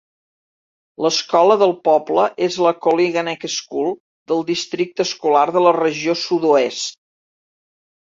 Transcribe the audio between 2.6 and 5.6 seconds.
la Koliganek School del Districte Escolar